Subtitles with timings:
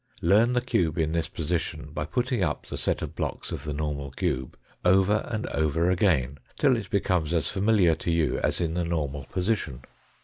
[0.23, 3.71] Learn the cube in this position by putting up the set of blocks of the
[3.71, 8.73] normal cube, over and over again till it becomes as familiar to you as in
[8.73, 9.83] the normal position.